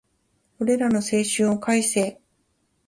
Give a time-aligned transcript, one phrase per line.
[0.59, 2.19] 俺らの青春を返せ